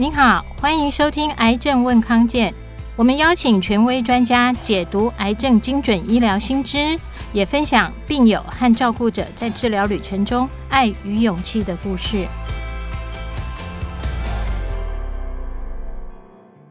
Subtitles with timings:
[0.00, 2.50] 您好，欢迎收听《癌症问康健》，
[2.96, 6.98] 我们邀请权威专家解读癌症精准医疗新知，
[7.34, 12.26] 也分享病友和照顾者在治疗旅程中爱与勇气的故事。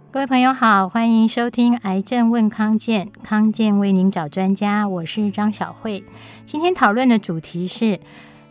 [0.09, 6.04] 各位朋友好，欢迎收听《癌症问康健》，康健为您找专家，我是张小慧。
[6.48, 8.00] 今天讨论的主题是：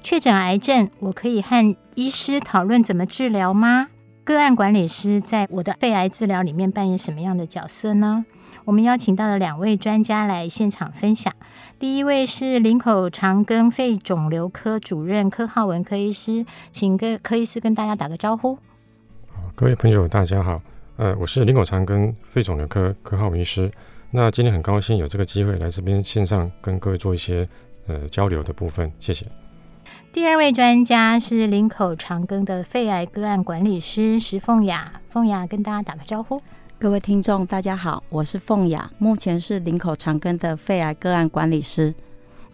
[0.04, 3.88] 确诊癌症，我可以和医师讨论怎么治疗吗？
[4.28, 8.26] 个案管理师在我的肺癌治疗里面扮演什么样的角色呢？
[8.66, 11.32] 我们邀请到了两位专家来现场分享。
[11.78, 18.58] 第一位是林口长庚肺肿瘤科主任柯浩文柯医师，请跟柯医师跟大家打个招呼。
[19.54, 20.60] 各位朋友，大家好，
[20.98, 23.72] 呃，我是林口长庚肺肿瘤科柯浩文医师。
[24.10, 27.48] 那今天很高兴有这个机会来这边线上跟各位做一些
[27.86, 29.24] 呃交流的部分，谢谢。
[30.10, 36.40] 第二位专家是林口长庚的肺癌个案管理师石凤雅，凤雅跟大家打个招呼。
[36.78, 41.94] 各位听众，大家好，我是凤雅，目前是林口长庚的肺癌个案管理师。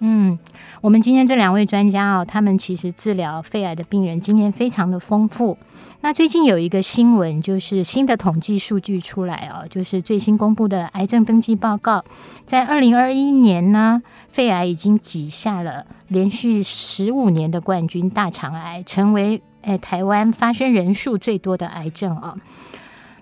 [0.01, 0.39] 嗯，
[0.81, 5.57] 我们今天这两位专家哦，他们其实治疗肺癌的病人经验非常的丰富。
[6.01, 12.05] 那最近有一个新闻，就是新的统计数据出来哦，就是最新公布的癌症登记报告，
[12.45, 22.37] 在二零二一年呢，肺癌已经挤下了连续十五年的冠军——大肠癌，成为诶台湾发生人数最多的癌症哦。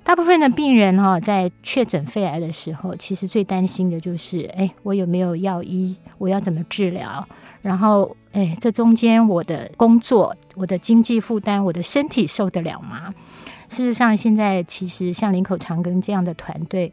[0.04, 5.96] 大部分的病人哈，在确诊肺癌的时候，其实最担心的就是，哎，我有没有药医？
[6.18, 7.26] 我要怎么治疗？
[7.62, 13.14] 然后，哎，这中间我的工作、我的经济负担、我的身体受得了吗？
[13.68, 16.92] 事实上，现在其实像林口长庚这样的团队。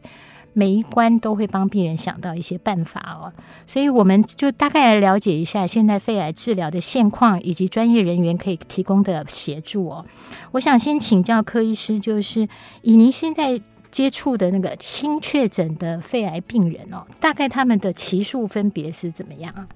[0.52, 3.32] 每一关都会帮病人想到一些办法哦，
[3.66, 10.04] 所以我们就大概来了解一下现在肺癌治疗的现况以及专业人员可以提供的协助哦。
[10.52, 12.48] 我想先请教柯医师，就是
[12.82, 13.60] 以您现在
[13.90, 19.68] 接触的那个新确诊的肺癌病人哦，大概他们的期数分别是怎么样啊？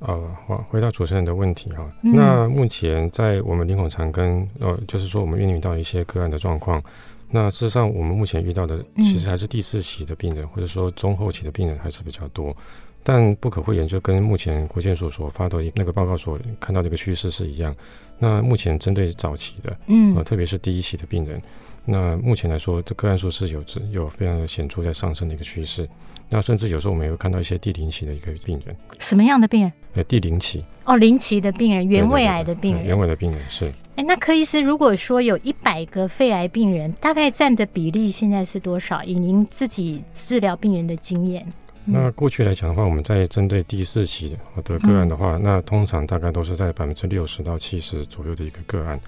[0.00, 6.82] 呃，回回到主持人的问题哈，嗯、那目前在我们林口长跟，呃，就是说我们面临到一些个案的状况。
[7.30, 12.54] 那事实上，我们目前遇到的其实还是第四期的病人，嗯、或者说中后期的病人还是比较多。
[13.02, 17.74] 但不可讳言，就跟目前国健署所发的那个报告所看到的一个趋势是一样。
[18.18, 21.40] 那目前针对早期的，嗯，呃，特别是第一期的病人，
[21.86, 25.88] 那目前来说，这个案数是有有非常显著在上升的一个趋势。
[26.28, 28.76] 那甚至有时候我们也会看到一些第零期的一个病人。
[28.98, 29.72] 什么样的病人？
[29.94, 30.62] 呃，第零期。
[30.84, 32.84] 哦，零期的病人，原位癌的病人。
[32.84, 33.72] 原位的病人是。
[34.00, 39.04] 哎，那柯医师，如果说有一百个肺癌病人，大概占的比例现在是多少？
[39.04, 41.46] 以您自己治疗病人的经验，
[41.84, 44.34] 嗯、那过去来讲的话，我们在针对第四期
[44.64, 48.98] 的个案的话，嗯、那通常大概都是在百分之六十到七十左右的一个个案。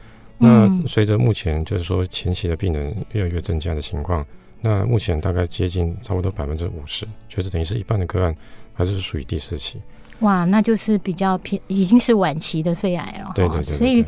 [0.40, 4.22] 嗯、那随着目前就是说前期的病人越来越增加的情况，
[4.60, 8.36] 那目前大概接近差不多百分之五十，就是等于是一半的个案
[8.74, 9.80] 还是属于第四期。
[10.22, 13.30] 哇，那就是比较偏，已经是晚期的肺癌了。
[13.34, 14.04] 对对对，对，所以。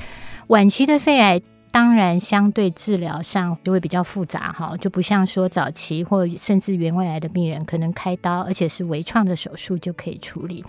[0.48, 10.62] 晚期的肺癌当然相对治疗上就会比较复杂哈，就不像说早期或甚至原位癌的病人可能开刀，而且是微创的手术就可以处理。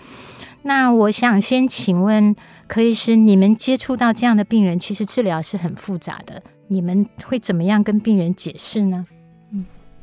[0.62, 2.34] 那我想先请问
[2.68, 9.06] 柯医师，你们接触到这样的病人，其实治疗是很复杂的，你们会怎么样跟病人解释呢？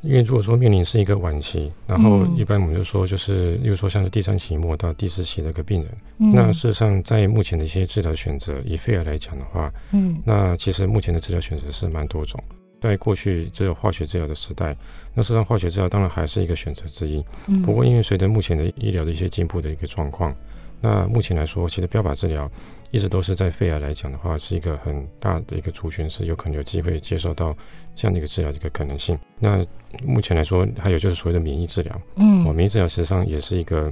[0.03, 12.43] 因为如果说面临是一个晚期，然后一般我们就说就是，例如说像是第三期末到第四期的一个病人，嗯、那事实上在目前的一些治疗选择，以肺癌来讲的话，嗯，那其实目前的治疗选择是蛮多种。
[12.81, 14.77] 在过去只有化学治疗的时代，
[15.15, 17.25] 那事实上化学治疗当然还是一个选择之一。
[17.47, 20.35] 嗯、不过因为随着目前的医疗的一些进步的一个状况，
[20.81, 22.51] 那目前来说，其实标靶治疗。
[22.93, 27.57] 一直都是在肺癌来讲的话，是一个很大的一个族群，是有可能有机会接受到
[27.95, 29.19] 这样的一个治疗的一个可能性。
[29.41, 29.67] 那
[30.05, 33.91] 目前来说，还有就是所谓的免疫治疗，嗯，免疫治疗实际上也是一个，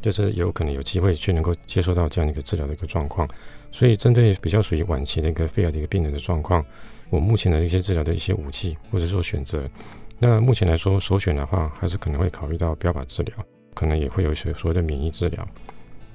[0.00, 3.28] 就是有可能有机会去能够接受到这样的一个治疗的一个状况。
[3.70, 6.64] 所以，针对比较属于晚期的一个肺癌的一个病人的状况，
[7.10, 9.68] 我目前的一些治疗的一些武器或者说选择，
[10.18, 13.34] 那目前来说首选的话，还是可能会考虑到标靶治疗，
[13.74, 15.46] 可能也会有一些所谓的免疫治疗。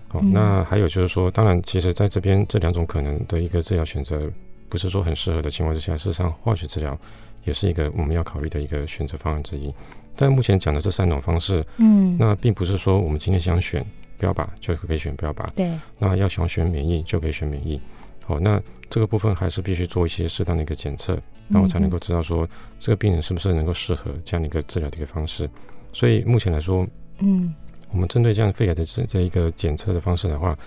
[0.09, 4.31] 好，那还有就是说，当然，其实在这边这两种可能的一个治疗选择，
[4.69, 6.97] 不是说很适合的情况之下，事实上化学治疗
[7.43, 9.73] 也是一个我们要考虑的一个选择方案之一。
[10.15, 13.85] 但目前讲的这三种方式，嗯，那并不是说我们今天想选
[14.17, 17.79] 标靶就可以选标靶，对，那要想选免疫就可以选免疫。
[18.23, 21.19] 好，那这个部分还是必须做一些适当的一个检测，
[21.49, 22.47] 然后才能够知道说
[22.79, 25.49] 这个病人是不是能够适合这样的一个治疗的一个方式。
[25.91, 26.87] 所以目前来说，
[27.19, 27.53] 嗯。
[27.91, 30.57] 我们针对这样肺癌的这这一个检测的方式的话，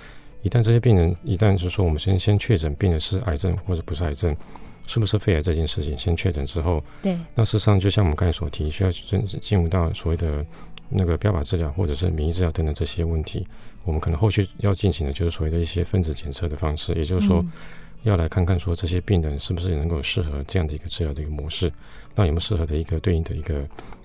[0.42, 4.36] 一旦这些病人一旦就是说我们先先确诊病人是癌症或者不是癌症，
[4.86, 10.44] 是不是肺癌这件事情，先确诊之后，对，那事实上就像我们刚才所提，需要进进入到所谓的
[10.88, 13.46] 那个标靶治疗或者是免疫治疗等等这些问题，
[13.84, 17.38] 我们可能后续要进行的就是所谓的一些分子检测的方式，也就是说。
[17.40, 17.50] 嗯
[18.02, 21.70] 要来看看说这些病人是不是能够适合这样的一个治疗的一个模式，
[22.14, 23.62] 那有没有适合的一个对应的一个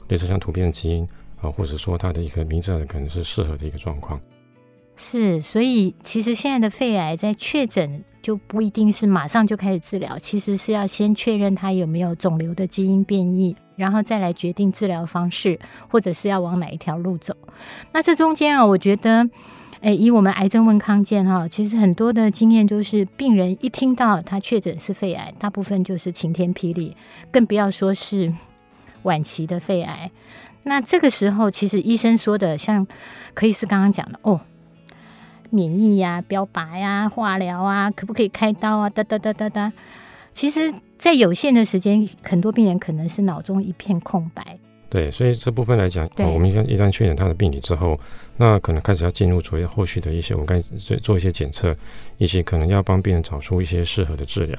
[0.09, 1.07] 类似像突变的基因
[1.41, 4.19] 啊，或者说它的一个名字可能是适合的一个状况。
[4.95, 15.59] 是，所以其实现在的肺癌在确诊就不一定是马上就开始治疗，其实是要先确认它有没有肿瘤的基因变异，然后再来决定治疗方式，
[15.89, 17.35] 或者是要往哪一条路走。
[17.91, 19.29] 那这中间啊，我觉得。
[19.81, 26.95] 诶，以我们癌症问康健哈，其实很多的经验就是，病人一听到他确诊是肺癌，大部分就是晴天霹雳，
[27.29, 28.33] 更不要说是
[29.03, 30.09] 晚期的肺癌。
[30.67, 32.85] 那这个时候，其实医生说的，像
[33.35, 34.41] 柯医师刚刚讲的，哦，
[35.51, 38.89] 免疫呀、啊、标靶呀、啊、化疗啊，可不可以开刀啊？
[38.89, 39.71] 哒哒哒哒哒。
[40.33, 44.57] 其实，在有限的时间，很多病人可能是脑中一片空白。
[44.89, 47.99] 对，所以这部分来讲，哦、我们一旦一旦确诊他的病理之后，
[48.37, 51.75] 那可能开始要进入所谓后续的一些，我们该做做一些检测，
[52.17, 54.57] 以及可能要帮病人找出一些适合的治疗。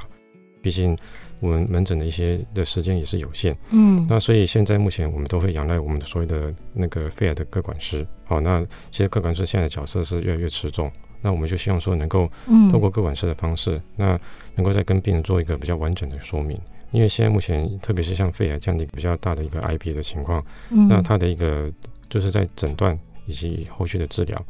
[0.62, 0.96] 毕竟
[1.40, 8.06] 我们门诊的一些的时间也是有限，嗯，那所以现在目前我们都会仰赖我们的所谓的那个肺癌的各管师。
[8.24, 10.90] 好，那其实各管师现在的角色是越来越持重，
[11.20, 12.30] 那我们就希望说能够
[12.72, 14.20] 透过各管师的方式，嗯、那
[14.54, 16.58] 能够再跟病人做一个比较完整的说明。
[16.92, 21.70] 因为现在目前，特别是像肺癌这样的一个比较大的一个 IP 的情况，嗯、那它的一个
[22.08, 24.42] 就是在诊断以及后续的治疗，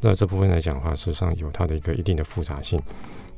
[0.00, 2.82] 那这部分来讲的话，事实上有它的一个一定的复杂性。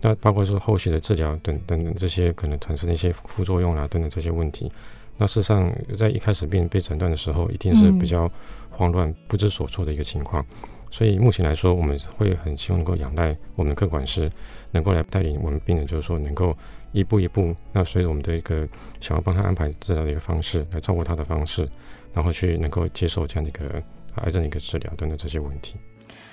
[0.05, 4.71] 那包括说后续的治疗等等等这些可能产生的一些副作用啊等等这些问题，
[5.17, 8.31] 那事实上在一开始病人被诊断的时候，一定是比较
[8.69, 10.45] 慌乱、不知所措的一个情况。
[10.91, 14.31] 所以目前来说，我们会很希望能够仰赖我们的客管师，
[14.73, 16.55] 能够来带领我们病人，就是说能够。
[16.95, 18.65] 一步一步，那随着我们的一个
[19.01, 21.69] 想要帮他安排治疗的一个方式，来照顾他的方式，
[22.13, 23.83] 然后去能够接受这样的一个
[24.23, 25.75] 癌症的一个治疗等等这些问题。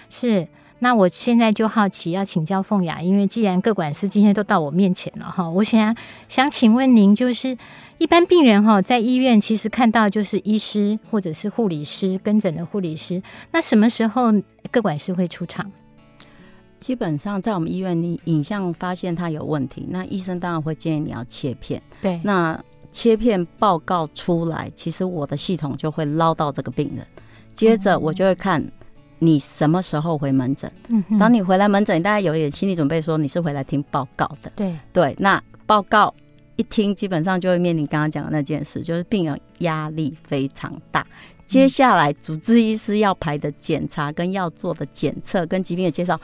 [0.07, 0.47] 是，
[0.83, 5.95] 那我现在就好奇要请教凤雅，因为既然各管师今天都到我面前了哈，我想
[6.27, 7.55] 想请问您，就是
[7.99, 14.33] 一般病人哈，在医院其实看到就是医师或者是护理师跟诊的护理师，那什么时候
[14.71, 15.71] 各管师会出场？
[16.79, 21.79] 基本上在我们医院，你影像发现他有问题，那医生当然会建议你要切片。
[22.01, 22.59] 对，那
[22.91, 27.05] 切片报告出来，其实我的系统就会捞到这个病人，
[27.53, 28.65] 接着我就会看
[29.23, 30.71] 你什么时候回门诊。
[31.19, 34.51] 当你回来门诊，大家有一点心理准备，说你是回来听报告的。
[34.55, 36.13] 对对，那报告
[36.55, 41.05] 一听，基本上就会面临刚刚讲的那件事，就是病人压力非常大。
[41.45, 46.19] 接下来主治医师要排的检查、跟要做的检测、跟疾病的介绍。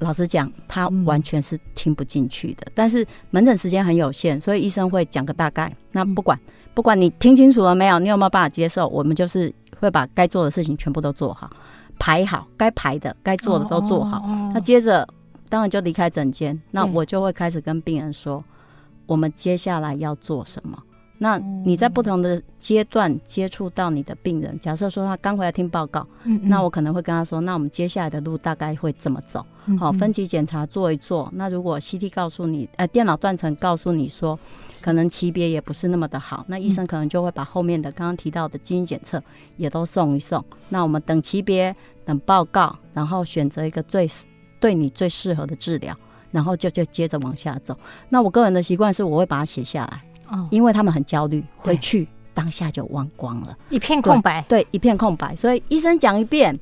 [0.00, 2.66] 老实讲，他完全是听不进去的。
[2.74, 5.70] 但是门诊时间很有限，所以医生会讲个大概。
[5.92, 6.38] 那不管
[6.72, 11.50] 不管你听清楚了没有，你有没有办法接受，我们就是会把该做的事情全部都做好，
[12.00, 14.20] 排好该排的、该做的都做好。
[14.52, 15.06] 那接着
[15.48, 18.42] 当然就离开诊间，那我就会开始跟病人说，
[19.06, 20.82] 我们接下来要做什么。
[21.22, 29.44] 那你在不同的阶段接触到你的病人，假设说他刚回来听报告，嗯嗯，那我可能会跟他说，那我们接下来的路大概会怎么走？
[29.78, 31.28] 好，分级检查做一做。
[31.34, 34.38] 那如果 CT 告诉你，呃，电脑断层告诉你说，
[34.80, 39.22] 可能级别也不是那么的好，那医生可能就会把后面的刚刚提到的基因检测
[39.58, 40.42] 也都送一送。
[40.70, 44.08] 那我们等级别，等报告，然后选择一个最
[44.58, 45.94] 对你最适合的治疗，
[46.30, 47.76] 然后就就接着往下走。
[48.08, 50.02] 那我个人的习惯是，我会把它写下来。
[50.50, 54.42] 因为他们很焦虑，回去当下就忘光了，一片空白。
[54.48, 55.34] 对，一片空白。
[55.36, 56.58] 所以医生讲一遍，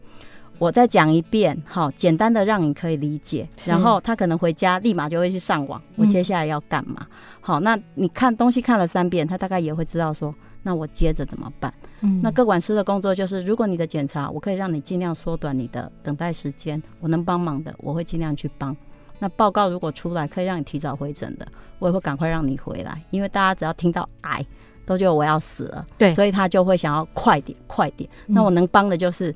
[0.58, 3.48] 我再讲一遍，好，简单的让你可以理解。
[3.64, 7.06] 然后他可能回家立马就会去上网，我接下来要干嘛？
[7.40, 11.72] 好，那你看东西看了三遍，他大概也会知道说，那我接着怎么办？
[12.00, 18.76] 嗯，那各管师的工作就是，如果你的检查我可以让你尽量缩短你的等待时间，我能帮忙的，我会尽量去帮。
[19.18, 21.46] 那报告如果出来可以让你提早回诊的，
[21.78, 24.44] 我也会赶快让你回来，因为大家只要听到癌，
[24.86, 28.08] 都觉得我要死了，对，所以他就会想要快点快点。
[28.26, 29.34] 那我能帮的就是，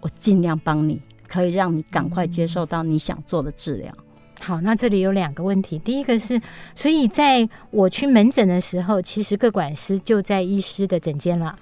[0.00, 3.92] 我尽量帮你，可以让你赶快接受到你想做的治疗。
[4.40, 6.40] 好，那这里有两个问题，第一个是，
[6.74, 11.54] 所以在我去门诊的时候，其实各管师就在医师的诊间了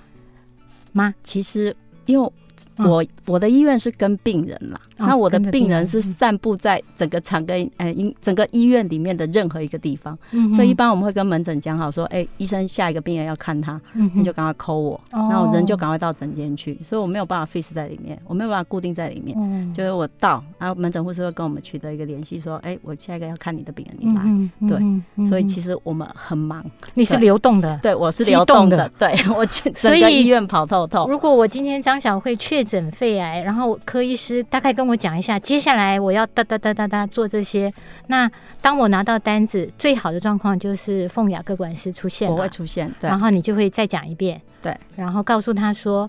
[0.92, 1.14] 吗？
[1.22, 2.32] 其实因为。
[2.78, 24.78] 我我的医院是跟病人嘛，哦、那我的病人是散布在整个长庚呃，整个医院里面的任何一个地方，嗯、所以一般我们会跟门诊讲好说，哎、欸，医生下一个病人要看他，嗯、你就赶快 call 我，那、哦、我人就赶快到诊间去，所以我没有办法 fix 在里面，我没有办法固定在里面，嗯、就是我到，然后门诊护士会跟我们取得一个联系，说，哎、欸，我下一个要看你的病人，你来，对、
[25.16, 28.90] 嗯，所以其实我们很忙，你是流动的，对，我是流动的，的。
[28.98, 31.08] 对我去整个医院跑透透。
[31.08, 37.70] 如果我今天张晓卉确诊肺癌，然后科医师大概跟我讲一下，接下来我要哒哒哒哒哒做这些。
[38.06, 38.30] 那
[38.62, 46.08] 当我拿到单子，最好的状况就是凤雅各管师出现，我会出现，对，然后你就会再讲一遍，对，然后告诉他说，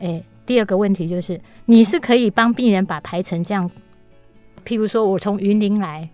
[0.00, 3.70] 哎，第二个问题就是你是可以帮病人把排成这样，
[4.66, 6.10] 譬如说我从云林来，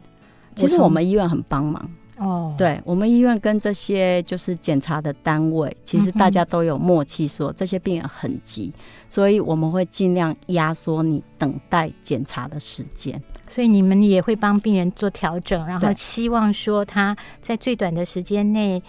[0.55, 1.91] 其实我们医院很帮忙。
[2.23, 8.73] 哦，对，我们医院跟这些就是检查的单位，其实大家都有默契，说这些病人很急，
[9.09, 13.21] 所以我们会尽量压缩你等待检查的时间。
[13.49, 18.81] 所以你们也会帮病人做调整，然后希望说他在最短的时间内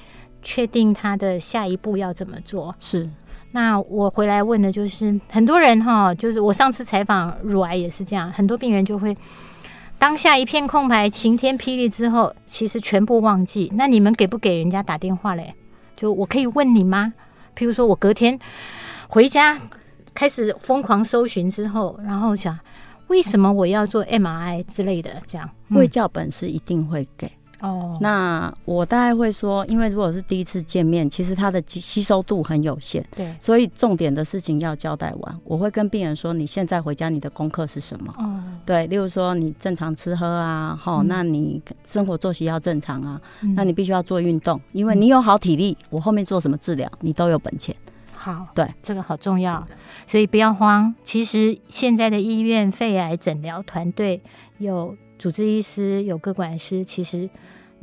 [0.44, 2.76] 确定他的下一步要怎么做。
[2.80, 3.10] 是，
[3.52, 9.18] 那我回来问的就是很多人哈，就是我上次采访乳癌也是这样，很多病人就会。
[10.04, 13.72] 当下一片空白，晴天霹雳之后，其实全部忘记。
[13.74, 15.56] 那你们给不给人家打电话嘞？
[15.96, 17.14] 就我可以问你吗？
[17.56, 18.38] 譬如说我隔天
[19.08, 19.58] 回家
[20.14, 22.60] 开始疯狂搜寻之后，然后想
[23.08, 27.32] 为什么我要做 MRI 之类的，这样会教本是一定会给。
[27.64, 35.40] 哦，那我大概会说，因为如果是第一次见面，其实它的吸收度很有限，对，所以重点的事情要交代完。
[35.46, 38.14] 我会跟病人说，你现在回家，你的功课是什么？
[38.18, 47.74] 哦，对，例如说你正常吃喝啊，哈、嗯，那你生活作息要正常啊，嗯、那你必须要做运动，因为你有好体力，我后面做什么治疗，你都有本钱。
[48.14, 49.66] 好，对，这个好重要，
[50.06, 50.94] 所以不要慌。
[51.06, 54.22] 其实现在的医院肺癌诊疗团队
[54.58, 57.30] 有主治医师，有个管师，其实。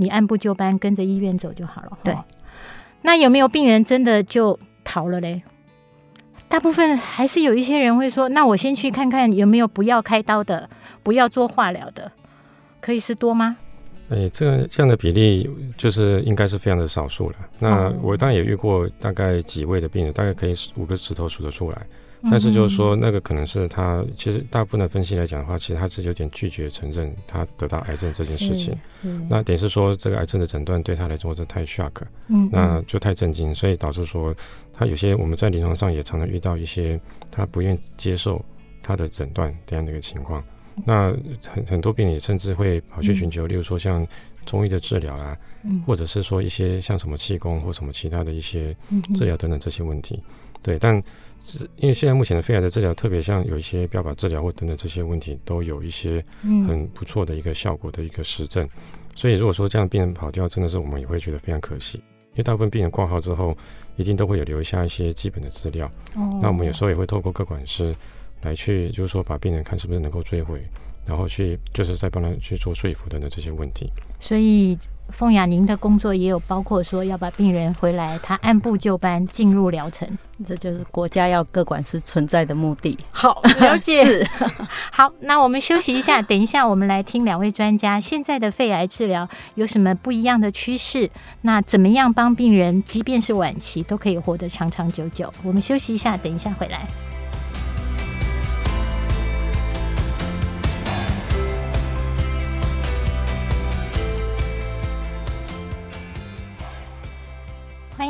[0.01, 1.99] 你按部就班跟着医院走就好了。
[2.03, 2.17] 对，
[3.03, 5.43] 那有没有病人真的就逃了嘞？
[6.49, 10.69] 大部分还是有一些人会说：“那我先去看看有没有不要开刀的，
[11.03, 12.11] 不要做化疗的，
[12.81, 13.59] 可以是多吗？”
[14.11, 17.37] 哎、欸，这个这样的比例就是应该是非常的少数了。
[17.61, 21.87] 那我当然也遇过大概几位的病人，大概可以五个指头数得出来。
[22.29, 28.77] 但是就是说，那个可能是他其实大部分的分析来讲的话，其实他是有点拒绝承认他得到癌症这件事情。
[29.29, 34.35] 那等于是说，这个癌症的诊断对他来说是太 shock，嗯，那就太震惊，所以导致说
[34.73, 37.01] 他有些我们在临床上也常常遇到一些
[37.31, 38.45] 他不愿接受
[38.83, 40.45] 他的诊断这样的一个情况。
[40.85, 41.15] 那
[41.47, 44.07] 很很多病人甚至会跑去寻求，例如说像
[44.47, 45.37] 中医的治疗啊，
[45.87, 48.75] 或者是说一些像什么气功或什么其他的一些
[49.15, 50.23] 治疗等等这些问题。
[50.63, 51.03] 对，但
[51.59, 58.69] 是因为现在目前的肺癌的治疗，特别像有一些标靶治疗或等等这些问题，都有一些很不错的一个效果的一个实证。
[59.17, 61.99] 所以如果说这样病人跑掉，真的是我们也会觉得非常可惜。
[61.99, 63.57] 因为大部分病人挂号之后，
[63.97, 65.91] 一定都会有留下一些基本的资料。
[66.41, 67.95] 那我们有时候也会透过各管师
[68.43, 70.63] 来去，就是说把病人看是不是能够追回，
[71.05, 73.91] 然后去就是再帮他去做说服等等这些问题。
[74.21, 74.79] 所以。
[75.11, 80.09] 凤雅，您的工作也有包括说要把病人回来，他按部就班进入疗程，
[80.45, 82.99] 这就是国家要各管师存在的目的。
[83.11, 84.05] 好，了解。
[84.05, 84.27] 是
[84.93, 91.11] 好，那我们休息一下，等一下我们来听两位专家，现在的肺癌治疗有什么不一样的趋势？
[91.43, 95.33] 那怎么样帮病人，即便是晚期，都可以活得长长久久？
[95.43, 96.87] 我们休息一下，等一下回来。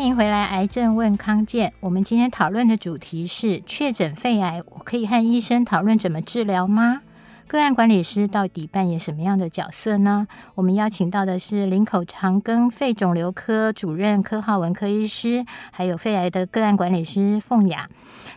[0.00, 1.74] 欢迎回来，癌症问康健。
[1.78, 7.02] 我们今天讨论的主题是确诊肺癌，我可以和医生讨论怎么治疗吗？
[7.46, 10.26] 个案管理师到底扮演什么样的角色呢？
[10.54, 17.86] 我们邀请到的是林口长庚肺肿瘤科主任柯浩文科医师，还有肺癌的个案管理师凤雅。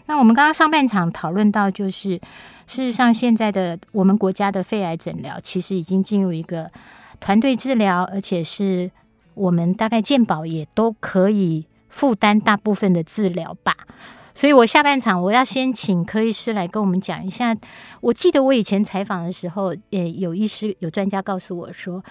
[0.08, 2.20] 那我们刚刚上半场讨论到，就是
[2.68, 6.70] 事实上现在的我们国家的肺癌诊疗，其实已经进入一个
[7.22, 8.92] 团队治疗，而且是。
[9.36, 13.76] 我们大概健保也都可以负担大部分的治疗吧，
[14.34, 17.56] 所以我下半场我要先请柯医师来跟我们讲一下。
[18.02, 22.04] 我记得我以前采访的时候，也有医师有专家告诉我说，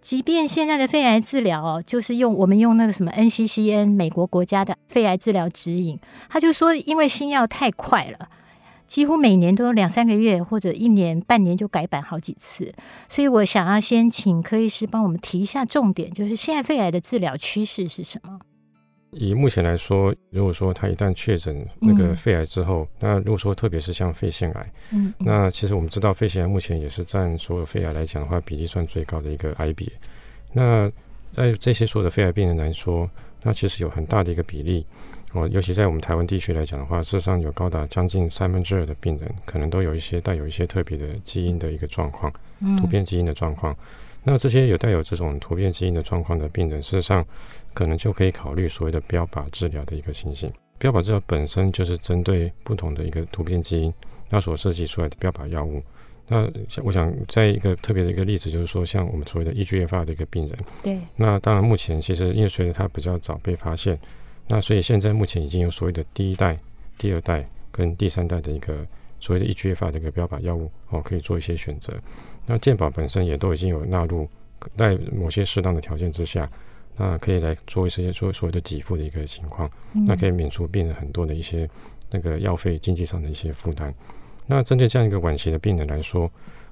[0.00, 5.98] 即便现在的肺癌治疗哦，就是用我们用那个什么 NCCN 美国国家的肺癌治疗指引，
[6.28, 8.28] 他就说因为新药太快了。
[8.90, 12.74] 几乎每年都有两三个月或者一年半年就改版好几次，
[13.08, 18.40] 所以我想要先请柯医师帮我们提一下重点，就是现在肺癌的治疗趋势是什么？
[19.12, 29.88] 以目前来说，如果说他一旦确诊那个肺癌之后，嗯、那如果说特别是像肺腺癌，嗯，嗯，那其实我们知道肺腺癌目前也是占所有肺癌来讲的话比例算最高的一个癌别。
[30.52, 30.90] 那
[31.32, 33.08] 在这些所有的肺癌病人来说，
[33.44, 34.84] 那其实有很大的一个比例
[35.32, 42.32] 哦，尤其在我们台湾地区来讲的话，事实上有高达将近三分之二的病人可能都有一些带有一些特别的基因的一个状况，
[42.80, 43.76] 突变基因的状况。
[44.24, 47.24] 那这些有带有这种突变基因的状况的病人，事实上
[47.72, 50.52] 可能就可以考虑所谓的标靶治疗的一个情形。
[50.78, 53.94] 标靶治疗本身就是针对不同的一个突变基因，
[54.28, 55.82] 那所设计出来的标靶药物。
[56.26, 56.50] 那
[56.84, 60.58] 我想在一个特别的一个例子，就是说像我们所谓的 EGFR 的一个病人。
[60.82, 60.98] 对。
[61.16, 63.98] 那当然，目前其实因为随着它比较早被发现，
[64.50, 66.58] 那所以现在目前已经有所谓的第一代、
[66.98, 68.84] 第二代跟第三代的一个
[69.20, 71.94] 所谓的 EGFR 的一个标靶药物哦，可以做一些选择。
[72.46, 74.28] 那健保本身也都已经有纳入，
[74.76, 76.50] 在某些适当的条件之下，
[76.96, 81.70] 那可以来做一些做所谓的给付的一个情况，那可以免除病人很多的一些
[82.10, 83.94] 那个药费经济上的一些负担。
[84.46, 86.28] 那针对这样一个晚期的病人来说，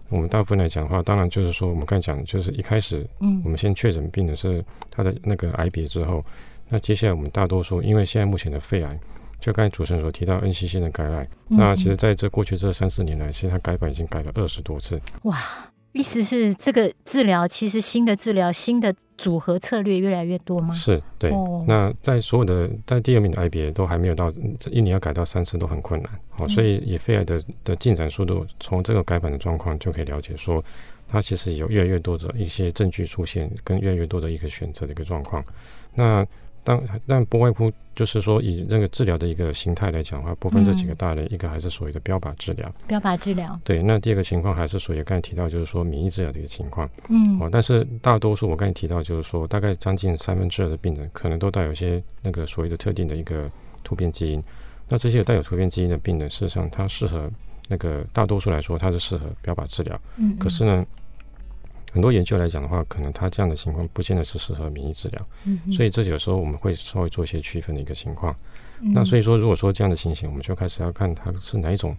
[0.09, 6.25] 我们大部分来讲的话，当然就是说我们刚才讲，就是一开始，嗯，我们先确诊病人是他的那个癌别之后，
[6.69, 8.99] 那接下来我们大多数，因为现在目前的肺癌。
[9.41, 15.01] 就刚才主持人所提到 NCCN 的 guideline，那其实在这过去这三四年来，其实它改版已经改了二十多次。
[15.23, 15.39] 哇，
[15.93, 20.75] 意思是这个治疗其实新的治疗、新的组合策略越来越多吗？
[20.75, 21.31] 是，对。
[21.31, 26.11] 哦、那在所有的在第二名的 IBA 都还没有到，这一年要改到三次都很困难。
[26.31, 30.63] 好、哦，所以以肺癌的的进展速度，从这个改版的状况就可以了解说，
[31.07, 35.45] 它其实有越来越多的一些证据出现，跟越来越多的一个选择的一个状况。
[35.95, 36.27] 那
[36.65, 42.71] 但但不外乎就是说，以这个治疗的一个形态来讲的话，不分这几个大类，嗯、一个还是所谓的标靶治疗。
[42.87, 43.59] 标靶治疗。
[43.65, 46.89] 对，那第二个情况还是属于刚才提到，就是说免疫治疗的一个情况。
[47.09, 47.39] 嗯。
[47.41, 53.51] 哦，但是大多数我刚才提到，就是说大概将近三分之二的病人，可能都带有一些那个所谓的特定的一个
[53.83, 54.43] 突变基因。
[54.89, 57.31] 那这些带有突变基因的病人，事实上它适合
[57.67, 60.01] 那个大多数来说，它是适合标靶治疗。
[60.17, 60.37] 嗯，嗯。
[60.39, 60.87] 可是呢？
[61.93, 68.35] 很多研究来讲的话，可能他这样的情况不见得是适合免疫治疗，嗯、所以这有时候我们会稍微做一些区分的一个情况。
[68.81, 71.97] 嗯、那所以说，如果说这样的情形，我们就开始要看它是哪一种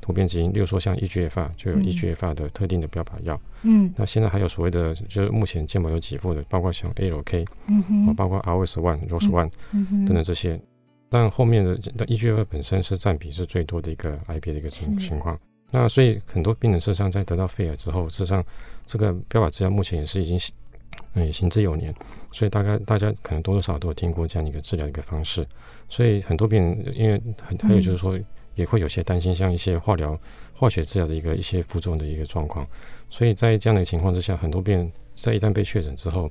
[0.00, 3.40] 突变基因，例如说像 EGFR 就有 EGFR 的特定的标靶药。
[3.62, 9.50] 嗯，那现在还有所谓的，就是目前健保有给付的，包括像 ALK，嗯哼，包括 ROS1、ROS1
[10.06, 10.60] 等等这些。
[11.08, 15.36] 但后面的 EGFR 本身是占比是最多的一个 IP 的一个情情况。
[15.72, 18.44] 那所以很多病人事实上在得到肺癌之后，事实上
[18.84, 20.38] 这个标靶治疗目前也是已经
[21.14, 21.94] 嗯行之有年，
[22.32, 25.46] 所以大概大家可能多多少少都有听过这样一个治疗的一个方式。
[25.88, 28.18] 所以很多病人因为很还有就是说
[28.54, 30.18] 也会有些担心，像一些化疗、
[30.54, 32.66] 化学治疗的一个一些副作用的一个状况。
[33.08, 36.30] 所以在这样的情况之下，很多病人在一旦被确诊之后。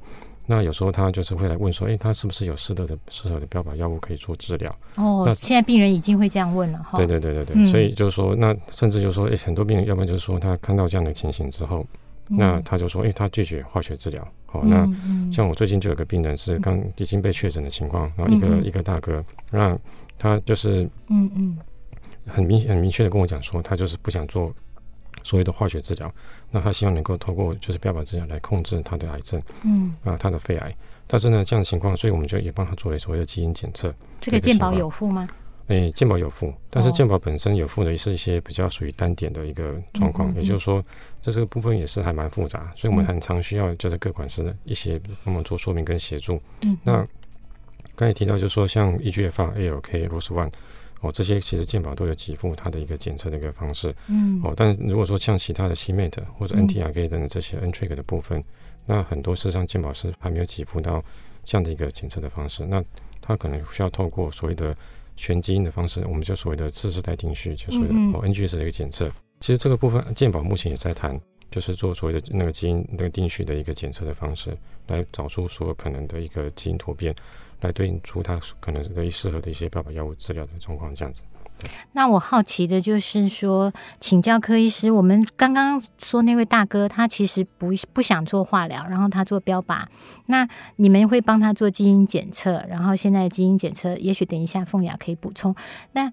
[0.51, 4.75] 那有时候他就是会来问说，哎、欸，他是不是有适合的适合的标靶药物可以做治疗？
[4.95, 6.97] 哦，那现在病人已经会这样问了哈。
[6.97, 11.85] 对对对对对，嗯、所以就是说，那甚至就是说，哎、欸，很多病人，要不然就是说，他看到这样的情形之后，
[12.29, 14.27] 嗯、那他就说，哎、欸，他拒绝化学治疗。
[14.47, 14.89] 好，那
[15.31, 19.77] 像我最近就有个病人是刚已经被确诊的情况，然后一个、嗯、一个大哥，那
[20.17, 21.57] 他就是嗯嗯，
[22.25, 24.51] 很明很明确的跟我讲说，他就是不想做。
[25.29, 26.11] 所谓的化学治疗，
[26.49, 30.75] 那他希望能够透过就是标靶治疗来控制他的癌症，嗯啊，他的肺癌。
[31.05, 33.93] 但是呢，这样的情况，所以我们就也帮他做了所谓的基因检测。
[34.19, 35.29] 这个健保有付吗？
[35.67, 40.83] 诶、欸，健保有付，但是健保本身有付的是一些比较属于单点的一个状况，也就是说，
[41.21, 46.41] 在这个部分也是还蛮复杂，所以我们很常需要就是各管师的一些帮忙做说明跟协助。
[46.61, 47.07] 嗯，嗯，那
[47.95, 50.51] 刚才提到就是说像 EGFR、ALK、ROS1。
[51.01, 53.95] 哦，这些其实健保都有给付它的一个检测的一个方式。
[54.07, 54.41] 嗯。
[54.43, 58.43] 哦，但如果说像其他的 CMAT 或者 NTRK 等等这些 NTRK 的部分，嗯、
[58.85, 61.03] 那很多事实上健保是还没有给付到
[61.43, 62.65] 这样的一个检测的方式。
[62.65, 62.83] 那
[63.21, 64.75] 它可能需要透过所谓的
[65.15, 69.09] 全基因的方式，我们就所谓的次世代定序，就所谓的哦 NGS 的一个检测。
[69.39, 74.57] 其实这个部分健保目前也在谈，就是做所谓的那个基因那个定序的一个检测的方式，
[74.88, 77.15] 来找出所有可能的一个基因突变。
[77.61, 81.23] 来对应出他可能是可以适合的一些标靶药物治疗的状况，这样子。
[81.91, 89.83] 那我好奇的就是说，请教柯医师，我们刚刚说那位大哥，他其实不不想做化疗，然后他做标靶，
[90.27, 95.53] 那你们会帮他做基因检测，然后现在基因检测，也许等一下凤雅可以补充。
[95.91, 96.09] 那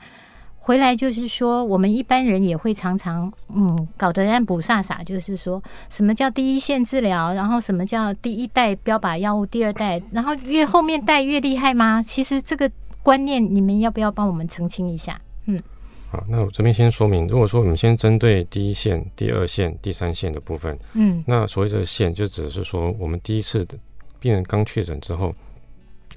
[0.67, 12.03] 回来就是说，我们一般人也会常常嗯搞得人不飒飒，就是说什么叫第一线治疗，然后什么叫第一代标靶药物，第二代，然后越后面代越厉害吗？
[12.03, 12.69] 其实这个
[13.01, 15.21] 观念，你们要不要帮我们澄清一下？
[15.45, 15.63] 嗯，
[16.11, 23.79] 好，那我这边先说明，如果说我们先针对第一线、第二线、第三线的部分，嗯，那所谓这个线就只是说我们第一次的
[24.19, 25.33] 病人刚确诊之后。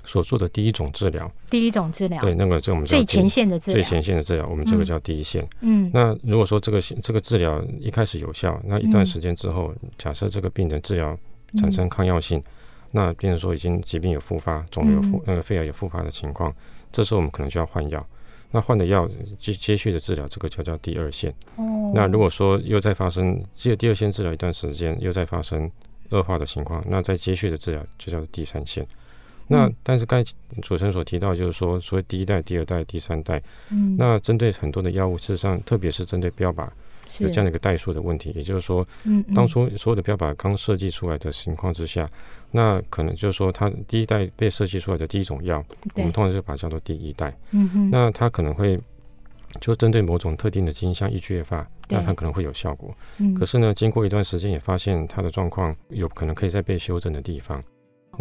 [0.04, 5.48] 所做的第一种治疗，第一种治疗，对，那个这我们最前线的治疗，最前线的治疗，我们这个叫第一线。
[5.62, 11.18] 嗯，那如果说这个这个治疗一开始有效，那一段时间之后，嗯、假设这个病人治疗
[11.58, 12.44] 产生抗药性，嗯、
[12.92, 16.54] 那病人说已经疾病有复发，肿瘤有复那个肺癌有复发的情况，
[16.92, 18.06] 这时候我们可能就要换药。
[18.52, 19.08] 那换的药
[19.40, 21.30] 接接续的治疗，这个就叫第二线。
[21.58, 21.92] 哦。
[21.94, 25.70] 那如果说又再发生，只有第二线治疗一段时间，又再发生
[26.10, 28.84] 恶化的情况，那再接续的治疗就叫做第三线。
[29.50, 30.32] 那但是刚才
[30.62, 33.42] 主持人所提到，就是说所谓第一代、第二代、第三代。
[33.72, 33.96] 嗯。
[33.98, 36.68] 那针对很多的药物，事实上，特别是针对标靶，
[37.18, 42.08] 有这样的一个代数的问题，也就是说，嗯，当初所有的标靶刚设计出来的情况之下。
[42.52, 45.64] 那可能就是说，它第一代被设计出来的第一种药，
[45.96, 47.36] 我们通常就把它叫做第一代。
[47.52, 47.90] 嗯哼。
[47.90, 48.80] 那它可能会
[49.60, 52.96] 就针对某种特定的基因，像 EGFR，那它可能会有效果。
[53.20, 53.34] 嗯。
[53.34, 57.64] 可是呢，经过一段时间，也发现它的状况有可能可以再被修正的地方。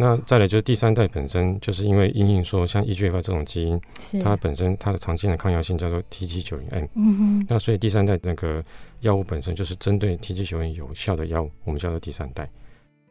[0.01, 3.81] 那再来就是第三代本身，就是因为因应说像 EGFR 这种基因，
[4.21, 6.87] 它本身它的常见的抗药性叫做 Tg90M。
[6.95, 7.45] 嗯哼。
[7.49, 8.63] 那所以第三代那个
[9.01, 12.49] 药物本身就是针对 Tg90M 有效的药物，我们叫做第三代。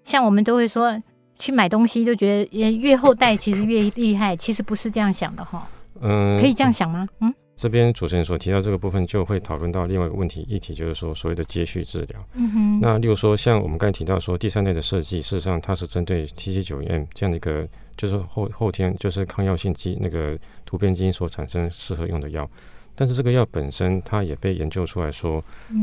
[0.03, 0.99] 像我们都会说
[1.39, 5.69] 去买东西，就觉得越后代其实越厉害，其实不是这样想的哈。
[6.01, 7.07] 嗯，可以这样想吗？
[7.21, 12.25] 嗯，这边主持人所提到这个部分，就会讨论到另外一个问题议题，就是说所谓的接续治疗。
[12.35, 12.81] 嗯哼。
[12.81, 22.49] 那例如说，像我们刚才提到说，第三代的设计，事实上它是针对 Tg90M 这样的一个，就是后后天就是抗药性基那个突变基因所产生适合用的药。
[22.95, 25.41] 但是这个药本身，它也被研究出来说，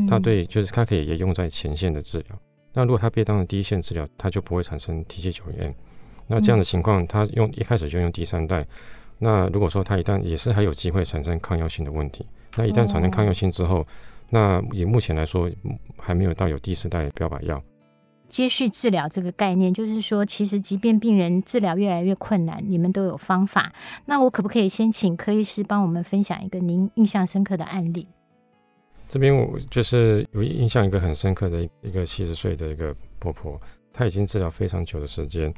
[0.08, 2.38] 它对就是它可以也用在前线的治疗。
[2.72, 5.74] 那如果它被当成第一线治疗，它就不会产生 Tg90M。
[6.26, 8.66] 那这样的情况，它用一开始就用第三代。
[9.18, 12.26] 那如果说它一旦也是还有机会产生抗药性的问题，
[12.56, 13.86] 那一旦产生抗药性之后，
[14.30, 15.50] 那以目前来说
[15.96, 17.62] 还没有到有第四代标靶药。
[18.28, 23.72] 接续治疗这个概念，就是说，其实即便病人治疗越来越困难，你们都有方法。
[24.04, 28.04] 那我可不可以先请柯医师帮我们分享一个您印象深刻的案例？
[29.08, 33.60] 这边我就是有印象一个很深刻的一个七十岁的一个婆婆，
[33.96, 35.52] 她已经治疗非常久的时间。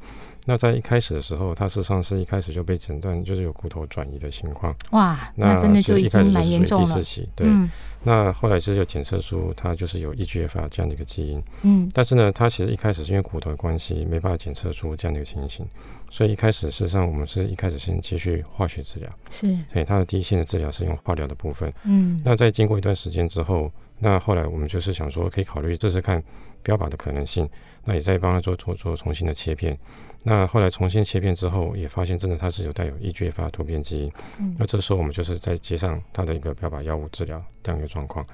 [0.45, 4.73] 那在一开始的时候，他事实上是一开始就被诊断就是有骨头转移的情况。
[4.91, 6.85] 哇，那真的就已经蛮严重了。
[6.87, 7.45] 第四期，对。
[7.47, 7.69] 嗯
[8.01, 15.67] 那后来就是有检测出他就是有 EGFR 这样的一个基因，嗯，但是呢，他其实一开始是因为骨头的关系，没办法检测出这样的一个情形，
[16.09, 26.23] 所以一开始事实上我们是一开始先继续化学治疗，是，所以他的第一线的治疗是用化疗的部分，嗯，那在经过一段时间之后，那后来我们就是想说可以考虑这次看
[26.63, 27.49] 标靶的可能性，
[27.85, 29.77] 那也在帮他做做做重新的切片。
[30.23, 34.11] 那后来重新切片之后，也发现真的它是有带有 EGFR 突变基因。
[34.39, 34.55] 嗯。
[34.59, 38.25] 那这时候我们就是在接上它的一个标靶药物治疗这样一个状况。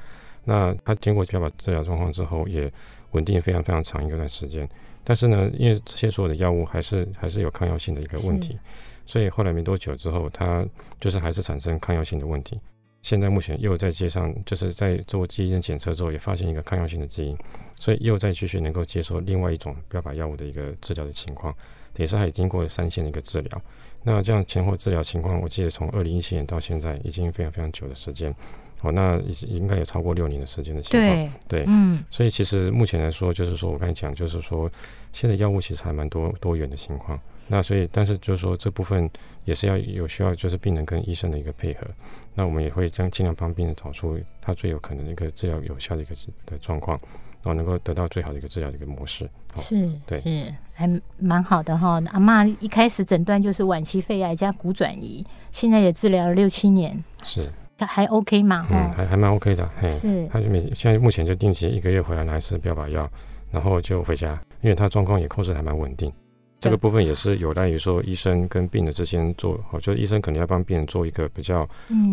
[0.44, 2.72] 那它经过标靶治疗状况之后，也
[3.12, 4.68] 稳定非常非常长一段时间。
[5.04, 8.58] 但是呢，因为这些所有的药物还是还是有抗药性的一个问题，
[9.06, 10.66] 所以后来没多久之后，它
[11.00, 12.60] 就是还是产生抗药性的问题。
[13.06, 17.38] 现在目前又在接上，就是在做基因检测之后，也发现一个抗药性的基因，
[17.76, 21.56] 所以又再继续能够接受另外一种标靶药物的一个治疗的情况，
[21.98, 23.62] 也是还经过三线的一个治疗。
[24.02, 28.34] 那这样前后治疗情况，我记得从二零一七年到现在已经非常非常久的时间，
[28.82, 31.30] 哦，那应该有超过六年的时间的情况。
[31.48, 34.68] 对，对，嗯，所以其实目前来说，就是说我刚才讲，就是说
[35.14, 37.20] 现在药物其实还蛮多多元的情况。
[37.48, 39.10] 那所以，但是就是说这部分
[39.44, 41.88] 也是要有需要，就是病人跟医生的一个配合。
[42.34, 47.00] 那我们也会将尽量帮病人找出他最有可能的一个治疗有效的一个的状况，
[47.44, 49.30] 然后能够得到最好的一个治疗的一个模式。
[49.58, 52.02] 是，对，是还蛮好的哈。
[52.12, 58.68] 阿嬷一开始诊断就是晚期肺癌加骨转移，现在也治疗了六七年，是，他还 OK 吗？
[58.72, 59.70] 嗯，还还蛮 OK 的。
[59.80, 63.10] 嘿，是，他就每现在目前就定期一个月回来拿一次标靶药，
[63.52, 66.12] 然后就回家，因为他状况也控制还蛮稳定。
[66.60, 71.68] 这个部分也是有赖于说医生跟病人之间做好，就是医生可能要帮病人做一个比较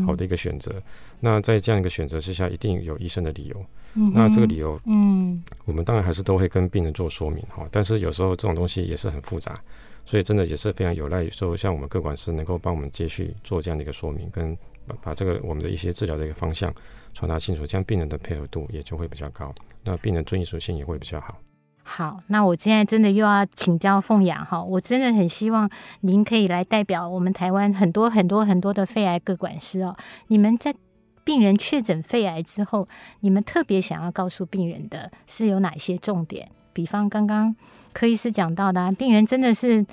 [0.07, 0.71] 好的一个选择。
[0.77, 0.83] 嗯、
[1.21, 3.65] 那在这样一个选择之下，一定有医生的理由。
[3.95, 7.67] 嗯、那这个理由，嗯，我们当然还是都会跟病人做说明哈。
[7.71, 9.59] 但是有时候这种东西也是很复杂，
[10.05, 14.55] 所以真的也是非常有赖于说，像我们各管师能够帮我们接续做这样的一个说明，跟
[14.87, 16.75] 把把这个我们的一些治疗的一个方向
[17.15, 21.39] 传达清楚，这样病人的配合度也就会比较高，那病人遵医属性也会比较好。
[21.85, 25.68] 好，那我现在真的又要请教凤雅哈，我真的很希望
[26.01, 29.95] 您可以来代表我们台湾很多很多很多的肺癌各管师哦。
[30.29, 30.75] 你们在
[31.25, 32.88] 病人确诊肺癌之后，
[33.21, 36.49] 你们特别想要告诉病人的是有哪些重点？
[36.73, 37.55] 比方刚刚
[37.92, 39.85] 柯医师讲到的，病人真的是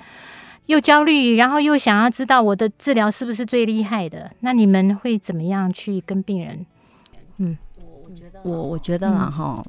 [0.66, 4.30] 又焦虑，然后又想要知道我的治疗是不是最厉害的？
[4.40, 6.64] 那你们会怎么样去跟病人？
[7.38, 9.62] 嗯，我我觉得我我觉得啦哈。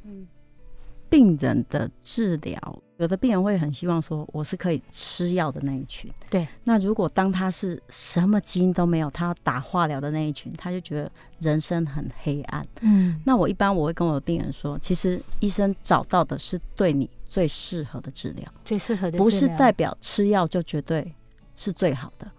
[1.11, 6.09] 病人的治疗，有的病人会很希望说，我是可以吃药的那一群。
[6.29, 12.65] 对，那如果当他是什么基因都没有，他要打化疗的那一群，他就觉得人生很黑暗。
[12.79, 21.13] 嗯，那我一般我会跟我的病人说，其实医生找到的是对你最适合的治疗，最适合的不是代表吃药就绝对
[21.57, 22.31] 是最好的。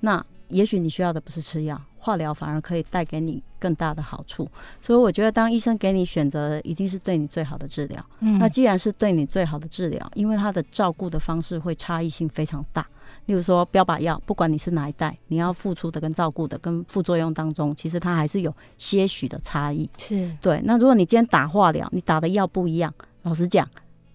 [0.00, 1.80] 那也许你需要的不是吃药。
[2.06, 4.48] 化疗反而可以带给你更大的好处，
[4.80, 8.06] 所以我觉得当医生给你选择，一定是对你最好的治疗。
[8.20, 12.86] 嗯，那既然是对你最好的治疗，因为他的照顾的方式会差异性非常大。
[13.24, 19.90] 例如说标靶药，不管你是哪一代，你要付出的跟照顾的跟副作用当中，其实它还是有些许的差异。
[19.98, 20.60] 是对。
[20.62, 23.68] 那如果你今天打化疗，你打的药不一样，老实讲，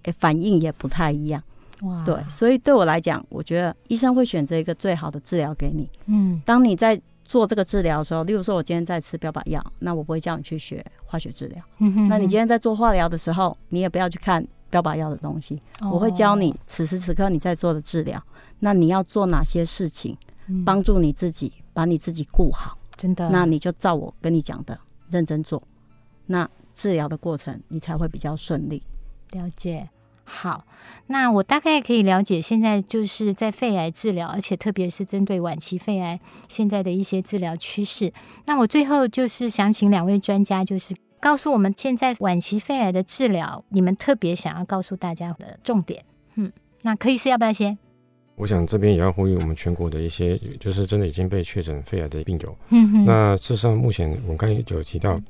[0.03, 1.43] 诶，反应也不太一样。
[1.81, 2.15] 哇，对。
[2.29, 5.89] 所以对我来讲，我觉得医生会选择一个最好的治疗给你。
[6.05, 6.97] 嗯，当你在。
[7.31, 11.63] 做这个治疗的时候，例如说，我今天在吃标靶药，那我不会叫你去学化学治疗。
[11.77, 15.61] 嗯哼，那你今天在做化疗的时候，你也不要去看标靶药的东西。
[15.79, 18.21] 我会教你此时此刻你在做的治疗，
[18.59, 20.17] 那你要做哪些事情，
[20.65, 22.77] 帮助你自己把你自己顾好。
[22.97, 24.77] 真的，那你就照我跟你讲的
[25.09, 25.63] 认真做，
[26.25, 28.83] 那治疗的过程你才会比较顺利。
[29.31, 29.89] 了解。
[30.33, 30.65] 好，
[31.07, 36.17] 那我大概可以了解，现在就是在肺癌治疗，而且特别是针对晚期肺癌
[36.47, 38.13] 现在的一些治疗趋势。
[38.45, 46.03] 那我最后就是想请两位专家，就是告诉我们现在晚期肺癌的治疗，你们特别想要告诉大家的重点。
[46.35, 46.49] 嗯，
[46.83, 47.77] 那柯医师要不要先？
[48.35, 52.57] 我想这边也要呼吁我们全国的一些，就是真的已经被确诊肺癌的病友。
[52.69, 53.05] 嗯哼。
[53.05, 55.21] 那事实上，目前我们刚才就有提到，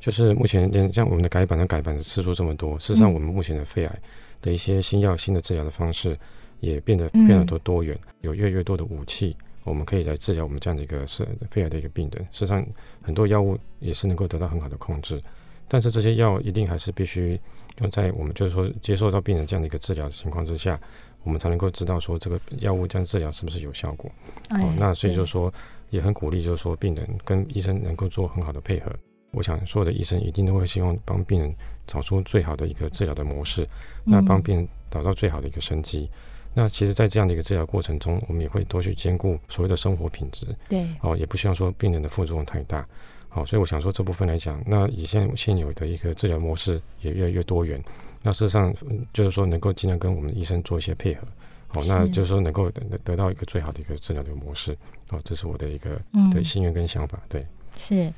[0.00, 3.98] 就是目前连像我们的改版的改版的次数这么多，事实上我们目前的肺癌。
[4.40, 6.18] 的一些新药、新的治疗的方式
[6.60, 12.22] 也变得非常多多元，嗯、有越来越多的武器，我们可以来治疗我们这样的一个是肺癌的一个病人。
[12.30, 12.66] 事实上，
[13.02, 15.22] 很多药物也是能够得到很好的控制，
[15.66, 17.38] 但是这些药一定还是必须
[17.80, 20.80] 用在我们就是说接受到病人这样的一个治疗的情况之下，
[21.22, 24.10] 我们才能够知道说这个药物这样治疗是不是有效果。
[24.48, 25.52] 哎、哦，那所以就是说
[25.90, 28.92] 也很鼓励，就是说病人跟医生能够做很好的配合。
[29.30, 31.54] 我想所有的医生一定都会希望帮病人
[31.86, 33.68] 找出最好的一个治疗的模式，
[34.04, 36.08] 那帮病人找到最好的一个生机。
[36.54, 40.46] 那其实，在这样的一个治疗过程中，我们也会多去兼顾所谓的生活品质。
[40.68, 42.84] 对，哦，也不希望说病人的副作用太大。
[43.28, 47.80] 好，所以我想说这部分来讲，那以现现有的一个治疗模式也越来越多元。
[48.22, 48.74] 那事实上，
[49.12, 51.28] 就是说能够尽量跟我们的医生做一些配合。
[51.68, 54.76] 好，那就是说能够得得到一个最好的一个治疗的模式。
[55.10, 56.00] 哦，这是我的一个
[56.32, 57.20] 的心愿跟想法。
[57.28, 58.10] 对，是。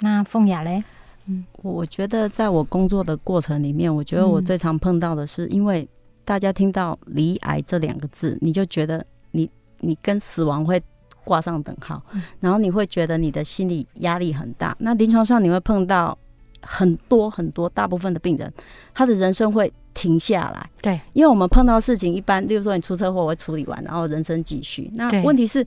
[0.00, 0.82] 那凤雅嘞？
[1.26, 5.86] 嗯，我觉得在我工作的过程里面，我觉得我最常碰到的是，因为
[6.24, 9.48] 大家听到“离癌”这两个字，你就觉得你
[9.80, 10.80] 你跟死亡会
[11.24, 12.02] 挂上等号，
[12.40, 14.74] 然后你会觉得你的心理压力很大。
[14.80, 16.16] 那临床上你会碰到
[16.62, 18.52] 很多很多，大部分的病人，
[18.94, 20.70] 他的人生会停下来。
[20.80, 24.90] 对，因为我们碰到事情一般，例如说你出车祸，我会处理完，然后人生继续。
[24.94, 25.64] 那问题是，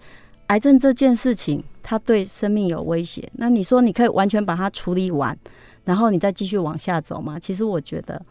[0.54, 3.28] 癌症这件事情，它对生命有威胁。
[3.38, 5.36] 那你说你可以完全把它处理完，
[5.84, 7.40] 然后你再继续往下走吗？
[7.40, 8.24] 其实我觉得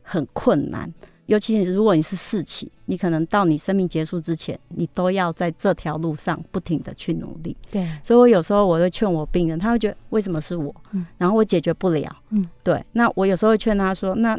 [0.00, 0.90] 很困难。
[1.26, 7.54] 尤其是如果你是四期，你可能到你生命结束之前，你都要在这条路上不停的去努力。
[7.70, 10.74] 对，所以我有时候我会劝我病人，他会觉得为什么是我？
[10.92, 12.10] 嗯，然后我解决不了。
[12.30, 12.82] 嗯，对。
[12.92, 14.38] 那我有时候会劝他说，那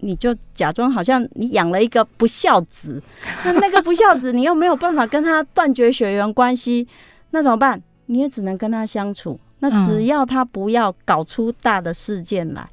[0.00, 3.02] 你就假装好像你养了一个不孝子，
[3.44, 6.86] 那那个不孝子你又没有办法跟他断绝血缘关系，
[7.30, 7.80] 那怎么办？
[8.06, 9.38] 你也只能跟他相处。
[9.60, 12.66] 那只要他不要搞出大的事件来，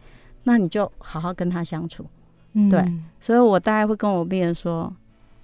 [0.43, 2.05] 那你就好好跟他相处。
[2.71, 2.81] 对，
[3.19, 4.91] 所以我大概会跟我病人说，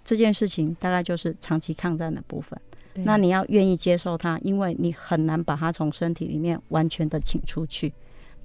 [0.05, 2.57] 这件事情大概就是长期抗战的部分。
[2.93, 7.91] 那你要愿意接受他，因为你很难把他从身体里面完全的请出去。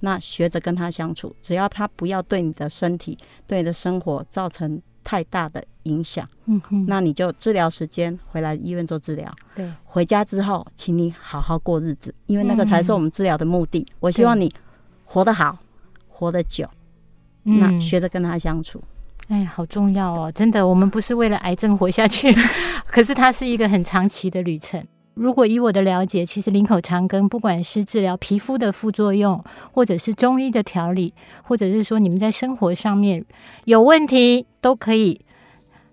[0.01, 9.31] 那学着跟他相处，只要他不要对你的身体、对你的生活造成太大的影响，嗯哼，那你就治疗时间回来医院做治疗。
[9.55, 13.85] 对，回家之后，请你好好过日子，因为那个才是我们治疗的目的。
[13.99, 14.51] 我希望你
[15.05, 15.57] 活得好，
[16.07, 16.69] 活得久，
[17.43, 18.83] 那学着跟他相处。
[19.29, 20.31] 哎，好重要哦！
[20.31, 22.33] 真的，我们不是为了癌症活下去，
[22.87, 24.83] 可是它是一个很长期的旅程。
[25.19, 33.25] 如果以我的了解，其实林口长庚不管是治疗皮肤的副作用，或者是中医的调理，或者是说你们在生活上面
[33.65, 35.19] 有问题，都可以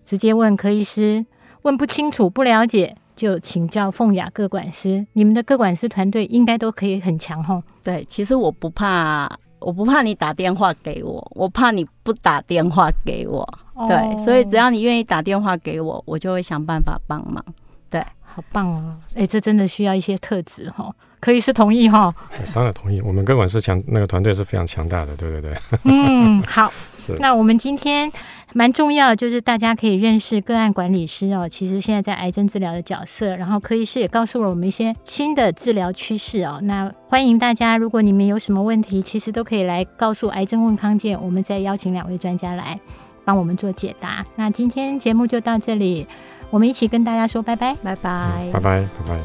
[0.04, 1.26] 直接问柯医师。
[1.62, 5.04] 问不清楚、不了解，就请教凤雅各管师。
[5.14, 7.60] 你们的各管师团队应该都可以很强吼。
[7.82, 13.44] 对，其实我不怕，我不怕你打电话给我，我怕你不打电话给我。
[13.88, 17.44] 对，所以只要你愿意打电话给我，我就会想办法帮忙。
[17.90, 18.00] 对。
[18.36, 18.94] 好棒哦！
[19.14, 20.94] 哎，这真的需要一些特质哈。
[21.20, 22.14] 柯医师同意哈？
[22.52, 23.00] 当然同意。
[23.00, 25.56] 我们个管师强那个团队是非常强大的，对对对。
[25.84, 26.70] 嗯，好。
[27.00, 27.16] 是。
[27.18, 28.12] 那我们今天
[28.52, 31.48] 蛮重要的，就是大家可以认识个案管理师哦。
[31.48, 36.60] 其实现在在癌症治疗的角色，然后柯医师也告诉了我们一些新的治疗趋势哦。
[36.64, 42.78] 那欢迎大家，如果你们有什么问题，其实都可以来告诉癌症问康健，我们再邀请两位专家来
[43.24, 44.22] 帮我们做解答。
[44.36, 46.06] 那今天节目就到这里，
[46.50, 48.10] 我们一起跟大家说拜拜，拜拜，
[48.44, 49.20] 嗯，拜拜，拜拜。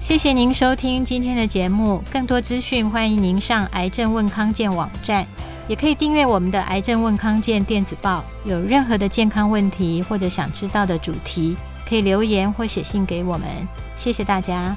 [0.00, 5.26] 谢谢您收听今天的节目，更多资讯欢迎您上癌症问康健网站，
[5.66, 8.24] 也可以订阅我们的癌症问康健电子报。
[8.44, 13.48] 有任何的健康问题或者想知道的主题，可以留言或写信给我们。
[13.96, 14.74] 谢谢大家。